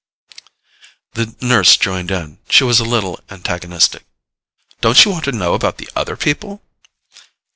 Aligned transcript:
The 1.13 1.35
nurse 1.41 1.77
joined 1.77 2.09
in. 2.09 2.39
She 2.49 2.63
was 2.63 2.79
a 2.79 2.83
little 2.83 3.19
antagonistic. 3.29 4.03
"Don't 4.79 5.05
you 5.05 5.11
want 5.11 5.25
to 5.25 5.31
know 5.31 5.53
about 5.53 5.77
the 5.77 5.91
other 5.95 6.17
people?" 6.17 6.63